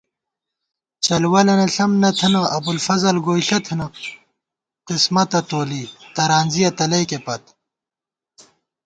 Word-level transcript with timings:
چلوَلَنہ 1.05 1.65
ݪم 1.73 1.91
نہ 2.01 2.09
تھنہ، 2.17 2.41
ابُوالفضل 2.55 3.17
گوئیݪہ 3.25 3.59
تھنہ، 3.65 3.87
قسمَتہ 4.87 5.39
تولی، 5.49 5.83
ترانزِیَہ 6.15 6.69
تلَئیکےپت 6.77 7.43